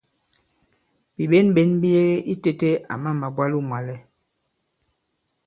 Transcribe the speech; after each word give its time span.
Bìɓěnɓěn 1.15 1.71
bi 1.81 1.89
yege 1.95 2.15
itēte 2.33 2.69
àmà 2.93 3.09
màbwalo 3.21 3.57
mwàlɛ. 3.69 3.95